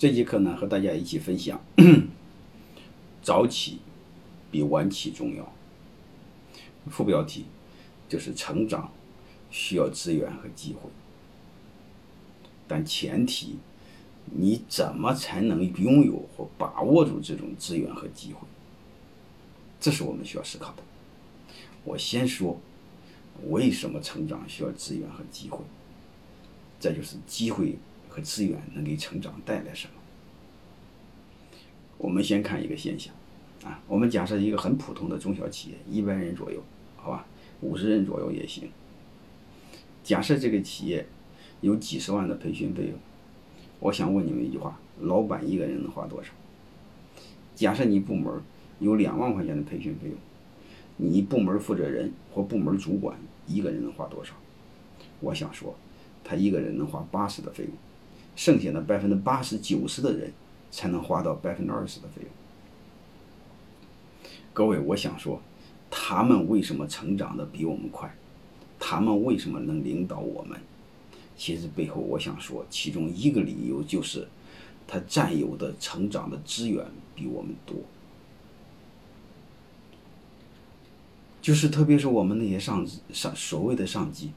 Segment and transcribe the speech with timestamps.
[0.00, 1.60] 这节课呢，和大家一起分享，
[3.22, 3.80] 早起
[4.50, 5.52] 比晚起重要。
[6.88, 7.44] 副标题
[8.08, 8.90] 就是成长
[9.50, 10.88] 需要资源和机会，
[12.66, 13.58] 但前提
[14.24, 18.48] 你怎么才能拥有或把握住这种资源和机会？
[19.78, 20.82] 这是我们需要思考的。
[21.84, 22.58] 我先说
[23.50, 25.58] 为什么成长需要资源和机会，
[26.78, 27.76] 再就是机会。
[28.10, 29.94] 和资源能给成长带来什么？
[31.96, 33.14] 我们先看一个现象，
[33.64, 36.62] 啊，我们假设一个很普通的中小企业，一百人左右，
[36.96, 37.24] 好吧，
[37.60, 38.68] 五十人左右也行。
[40.02, 41.06] 假设这个企业
[41.60, 42.94] 有几十万的培训费用，
[43.78, 46.32] 我想问你们一句话：老板一个人能花多少？
[47.54, 48.42] 假设你部门
[48.80, 50.16] 有两万块钱的培训费用，
[50.96, 54.34] 你部门负责人或部门主管一个人能花多少？
[55.20, 55.76] 我想说，
[56.24, 57.72] 他一个人能花八十的费用。
[58.36, 60.32] 剩下的百分之八十九十的人
[60.70, 62.30] 才能花到百分之二十的费用。
[64.52, 65.40] 各位，我想说，
[65.90, 68.14] 他们为什么成长的比我们快？
[68.78, 70.58] 他们为什么能领导我们？
[71.36, 74.26] 其实背后，我想说，其中一个理由就是，
[74.86, 76.84] 他占有的成长的资源
[77.14, 77.76] 比我们多。
[81.40, 84.32] 就是特别是我们那些上上所谓的上级。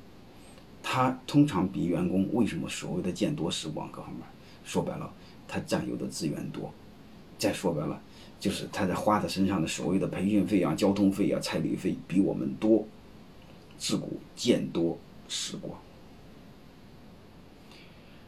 [0.93, 4.21] 他通常比员工为什么所谓的见多识广各方面，
[4.63, 5.11] 说白了，
[5.47, 6.71] 他占有的资源多。
[7.39, 7.99] 再说白了，
[8.39, 12.85] 就是他在花在身上的所谓的培训费啊、交通费啊、差旅费比我们多。
[13.75, 14.95] 自古见多
[15.27, 15.79] 识广。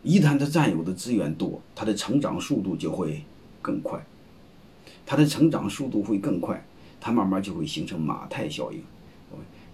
[0.02, 3.22] 一旦他占有的资源多，他的成长速度就会
[3.62, 4.04] 更快。
[5.06, 6.66] 他的成长速度会更快，
[7.00, 8.82] 他慢慢就会形成马太效应。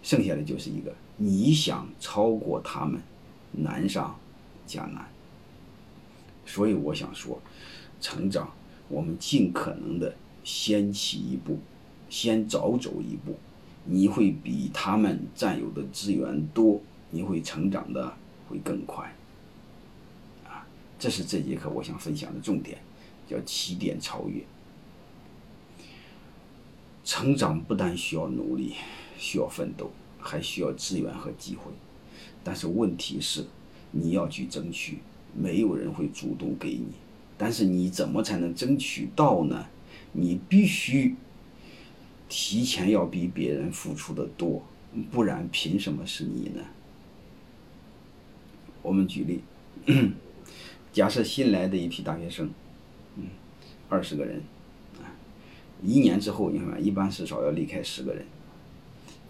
[0.03, 2.99] 剩下的就是一个，你想超过他们，
[3.51, 4.19] 难上
[4.65, 5.07] 加难。
[6.45, 7.39] 所以我想说，
[7.99, 8.51] 成长，
[8.89, 11.59] 我们尽可能的先起一步，
[12.09, 13.37] 先早走一步，
[13.85, 16.81] 你会比他们占有的资源多，
[17.11, 18.11] 你会成长的
[18.49, 19.15] 会更快。
[20.47, 20.65] 啊，
[20.97, 22.79] 这是这节课我想分享的重点，
[23.29, 24.43] 叫起点超越。
[27.03, 28.73] 成长不但需要努力。
[29.23, 31.71] 需要奋斗，还需要资源和机会，
[32.43, 33.45] 但是问题是，
[33.91, 34.99] 你要去争取，
[35.35, 36.87] 没有人会主动给你。
[37.37, 39.65] 但是你怎么才能争取到呢？
[40.13, 41.15] 你必须
[42.29, 44.63] 提前要比别人付出的多，
[45.11, 46.61] 不然凭什么是你呢？
[48.83, 49.41] 我们举例，
[50.91, 52.49] 假设新来的一批大学生，
[53.15, 53.25] 嗯，
[53.89, 54.41] 二十个人，
[54.99, 55.09] 啊，
[55.83, 58.25] 一年之后，你看，一般至少要离开十个人。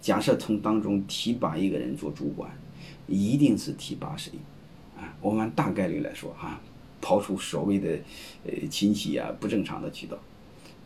[0.02, 2.50] 假设从当中提拔一个人做主管，
[3.06, 4.32] 一定是提拔谁？
[4.98, 6.60] 啊，我们大概率来说哈，
[7.00, 7.98] 抛出所谓的
[8.44, 10.18] 呃亲戚啊不正常的渠道，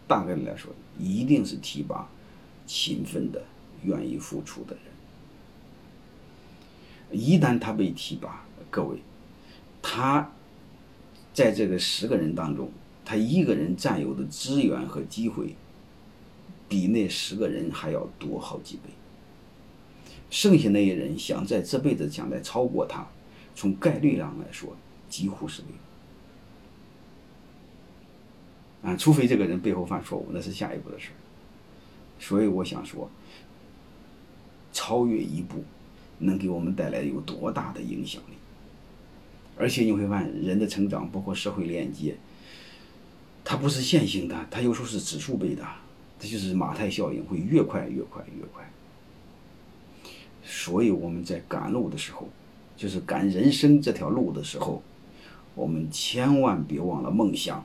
[0.06, 2.06] 大概率来说，一定是提拔
[2.66, 3.43] 勤奋的、
[3.84, 4.77] 愿意付出的
[7.10, 7.19] 人。
[7.19, 8.98] 一旦他被提拔，各位，
[9.81, 10.31] 他
[11.33, 12.71] 在这个十个人当中，
[13.03, 15.54] 他一个人占有的资源和机会，
[16.69, 18.91] 比那十个人还要多好几倍。
[20.31, 23.07] 剩下那些人想在这辈子想来超过他，
[23.55, 24.77] 从概率上来说
[25.09, 25.71] 几乎是零。
[28.83, 31.11] 啊，除非这个人背后犯错误，那是下一步的事。
[32.19, 33.11] 所以我想说，
[34.73, 35.65] 超越一步，
[36.19, 38.35] 能给我们带来有多大的影响力？
[39.57, 42.17] 而且你会发现，人的成长包括社会链接，
[43.43, 45.67] 它不是线性的，它有时候是指数倍的，
[46.19, 48.71] 这就是马太效应，会越快越快越快。
[50.66, 52.27] 所以我们在赶路的时候，
[52.77, 54.82] 就是赶人生这条路的时候，
[55.54, 57.65] 我们千万别忘了梦想，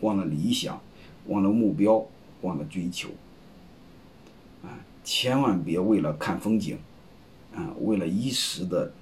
[0.00, 0.82] 忘了理想，
[1.28, 2.04] 忘了目标，
[2.40, 3.10] 忘了追求。
[4.64, 6.76] 啊，千万别为了看风景，
[7.54, 8.92] 啊，为了一时的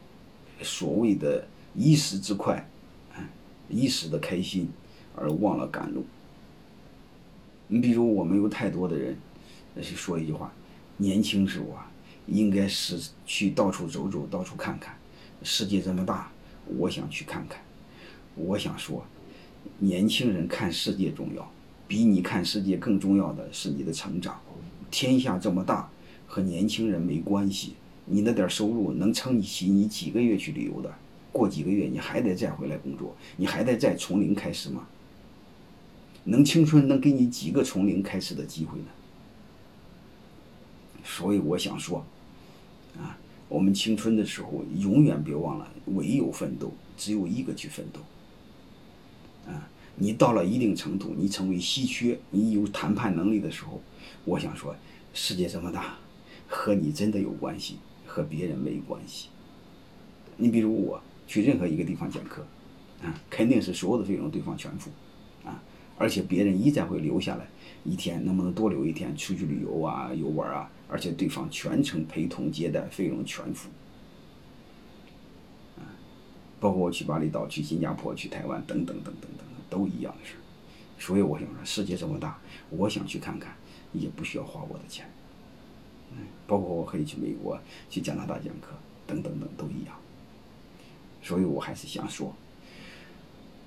[0.61, 2.69] 所谓的一时之快，
[3.15, 3.25] 啊，
[3.71, 4.69] 一时的开心
[5.17, 6.05] 而忘了赶路。
[7.69, 9.17] 你比如我们有太多的人，
[9.75, 10.53] 那是说一句话：
[10.99, 11.87] 年轻时候啊。
[12.31, 14.97] 应该是去到处走走，到处看看，
[15.43, 16.31] 世界这么大，
[16.79, 17.61] 我想去看看。
[18.37, 19.05] 我想说，
[19.81, 21.51] 年轻人看世界重要，
[21.89, 24.41] 比你看世界更重要的是你的成长。
[24.93, 25.91] 天下这么大，
[26.29, 27.75] 和年轻人没关系。
[28.07, 30.95] 你那点收入能撑起你几个月去旅游的？
[31.33, 34.87] 过几个月你还得再回来工作，你还得再从零开始吗？
[36.25, 38.87] 能青春能给你几个从零开始的机会呢？
[41.03, 42.07] 所以我想说。
[43.51, 48.01] 我们青春的时候，永远别忘了，唯有奋斗，只有一个去奋斗。
[49.51, 53.83] 啊，你到了一定程度，你成为稀缺，你有谈判能力的时候，
[54.25, 54.77] 我想说，
[55.13, 55.99] 世界这么大，
[56.47, 59.31] 和你真的有关系，和别人没关系。
[60.37, 62.47] 你比如我去任何一个地方讲课，
[63.03, 64.91] 啊，肯定是所有的费用对方全付，
[65.45, 65.61] 啊，
[65.99, 67.49] 而且别人一再会留下来
[67.83, 70.71] 一天，能不能多留一天出去旅游啊、游玩啊？
[70.91, 73.69] 而且对方全程陪同接待，费用全付。
[75.79, 75.87] 啊
[76.61, 80.41] 包括我去巴厘岛、去新加坡、去台湾等等等等等等，都一样的事儿。
[80.99, 82.39] 所以我想说，世界这么大，
[82.69, 83.57] 我想去看看，
[83.95, 85.11] 也不需要花我的钱。
[86.11, 87.59] 嗯，包括我可以去美国、
[87.89, 88.75] 去加拿大讲课，
[89.07, 89.97] 等等等都一样。
[91.23, 92.35] 所以我还是想说，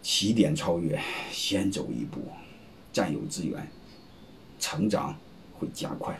[0.04, 2.22] 起点超越，先走一步，
[2.92, 3.68] 占有资源，
[4.60, 5.18] 成长
[5.54, 6.20] 会加快。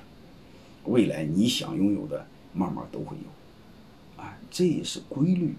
[0.86, 4.22] 未来你想拥有的，慢慢都会有。
[4.22, 5.56] 啊，这也是规律。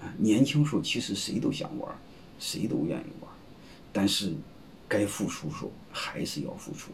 [0.00, 1.96] 啊年轻时候其实谁都想玩，
[2.38, 3.30] 谁都愿意玩，
[3.92, 4.32] 但是
[4.88, 6.90] 该付出时候还是要付出。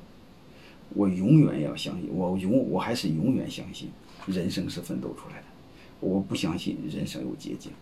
[0.95, 3.91] 我永远要相信，我永我还是永远相信，
[4.27, 5.45] 人生是奋斗出来的。
[6.01, 7.73] 我不相信人生有捷径。